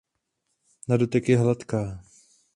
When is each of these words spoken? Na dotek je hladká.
Na 0.87 0.95
dotek 0.99 1.29
je 1.29 1.37
hladká. 1.37 2.01